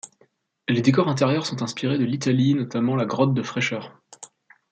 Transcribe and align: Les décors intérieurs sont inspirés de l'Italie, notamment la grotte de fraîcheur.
Les 0.67 0.81
décors 0.81 1.09
intérieurs 1.09 1.45
sont 1.45 1.61
inspirés 1.61 1.99
de 1.99 2.05
l'Italie, 2.05 2.55
notamment 2.55 2.95
la 2.95 3.05
grotte 3.05 3.35
de 3.35 3.43
fraîcheur. 3.43 4.01